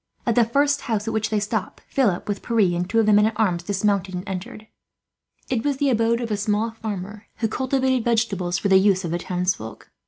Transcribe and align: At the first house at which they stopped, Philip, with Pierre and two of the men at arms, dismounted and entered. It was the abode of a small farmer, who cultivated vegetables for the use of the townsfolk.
At 0.25 0.33
the 0.33 0.43
first 0.45 0.81
house 0.81 1.07
at 1.07 1.13
which 1.13 1.29
they 1.29 1.39
stopped, 1.39 1.83
Philip, 1.87 2.27
with 2.27 2.41
Pierre 2.41 2.75
and 2.75 2.89
two 2.89 3.01
of 3.01 3.05
the 3.05 3.13
men 3.13 3.27
at 3.27 3.39
arms, 3.39 3.61
dismounted 3.61 4.15
and 4.15 4.27
entered. 4.27 4.65
It 5.47 5.63
was 5.63 5.77
the 5.77 5.91
abode 5.91 6.21
of 6.21 6.31
a 6.31 6.37
small 6.37 6.71
farmer, 6.71 7.27
who 7.35 7.47
cultivated 7.47 8.03
vegetables 8.03 8.57
for 8.57 8.67
the 8.67 8.79
use 8.79 9.05
of 9.05 9.11
the 9.11 9.19
townsfolk. 9.19 9.91